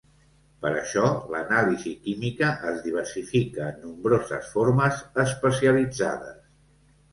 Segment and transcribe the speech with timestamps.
[0.61, 1.03] Per això,
[1.33, 6.45] l'anàlisi química es diversifica en nombroses formes especialitzades.